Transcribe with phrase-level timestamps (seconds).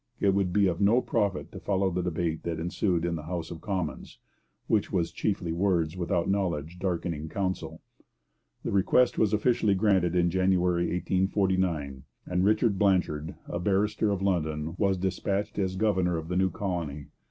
[0.19, 3.51] It would be of no profit to follow the debate that ensued in the House
[3.51, 4.17] of Commons,
[4.65, 7.83] which was chiefly 'words without knowledge darkening counsel.'
[8.63, 14.73] The request was officially granted in January 1849; and Richard Blanshard, a barrister of London,
[14.79, 17.05] was dispatched as governor of the new colony.